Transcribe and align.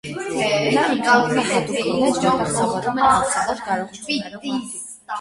Նա 0.77 0.85
ընդունվում 0.93 1.43
է 1.43 1.43
հատուկ 1.51 1.77
քոլեջ, 1.89 2.19
որտեղ 2.25 2.51
սովորում 2.57 3.01
են 3.05 3.09
անսովոր 3.13 3.65
կարողություններով 3.71 4.53
մարդիկ։ 4.53 4.95